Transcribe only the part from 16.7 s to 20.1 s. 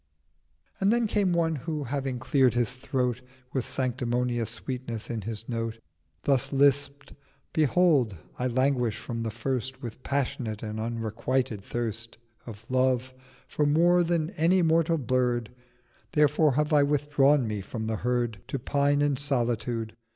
I withdrawn me from the Herd To pine in Solitude.